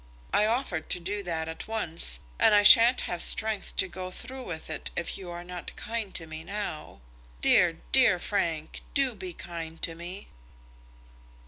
[0.33, 4.49] I offered to do that at once, and I sha'n't have strength to go through
[4.49, 7.01] it if you are not kind to me now.
[7.43, 10.29] Dear, dear Frank, do be kind to me."